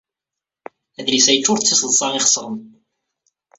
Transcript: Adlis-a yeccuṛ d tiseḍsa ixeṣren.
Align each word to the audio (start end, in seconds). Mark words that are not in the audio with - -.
Adlis-a 0.99 1.31
yeccuṛ 1.33 1.57
d 1.59 1.63
tiseḍsa 1.65 2.07
ixeṣren. 2.17 2.57